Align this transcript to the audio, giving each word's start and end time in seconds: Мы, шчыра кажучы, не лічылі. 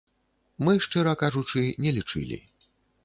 Мы, 0.67 0.73
шчыра 0.85 1.13
кажучы, 1.23 1.63
не 1.85 1.95
лічылі. 1.99 2.41